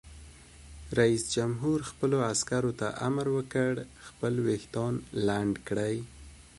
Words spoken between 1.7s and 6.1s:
خپلو عسکرو ته امر وکړ؛ خپل ویښتان لنډ کړئ!